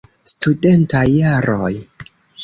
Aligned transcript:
Studentaj 0.29 1.03
jaroj. 1.15 1.71